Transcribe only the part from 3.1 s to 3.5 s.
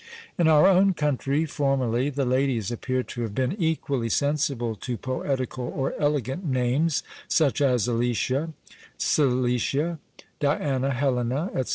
have